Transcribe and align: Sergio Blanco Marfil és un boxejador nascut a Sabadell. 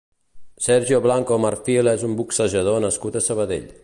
Sergio 0.67 1.01
Blanco 1.03 1.37
Marfil 1.45 1.91
és 1.93 2.05
un 2.09 2.15
boxejador 2.21 2.81
nascut 2.87 3.21
a 3.21 3.23
Sabadell. 3.27 3.69